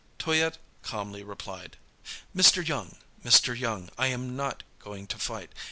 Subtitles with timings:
[0.17, 1.77] Toyatte calmly replied:—
[2.35, 2.67] "Mr.
[2.67, 3.55] Young, Mr.
[3.55, 5.51] Young, I am not going to fight.